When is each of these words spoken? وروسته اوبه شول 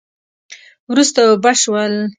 وروسته 0.89 1.19
اوبه 1.27 1.51
شول 1.61 1.93